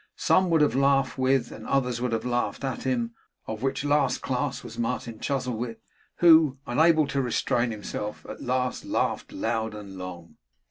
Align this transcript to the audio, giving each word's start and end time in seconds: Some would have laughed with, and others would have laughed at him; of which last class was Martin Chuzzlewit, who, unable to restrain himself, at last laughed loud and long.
Some 0.17 0.49
would 0.49 0.61
have 0.61 0.73
laughed 0.73 1.19
with, 1.19 1.51
and 1.51 1.63
others 1.67 2.01
would 2.01 2.11
have 2.11 2.25
laughed 2.25 2.63
at 2.63 2.85
him; 2.85 3.11
of 3.45 3.61
which 3.61 3.83
last 3.85 4.23
class 4.23 4.63
was 4.63 4.79
Martin 4.79 5.19
Chuzzlewit, 5.19 5.79
who, 6.15 6.57
unable 6.65 7.05
to 7.05 7.21
restrain 7.21 7.69
himself, 7.69 8.25
at 8.27 8.41
last 8.41 8.83
laughed 8.83 9.31
loud 9.31 9.75
and 9.75 9.99
long. 9.99 10.37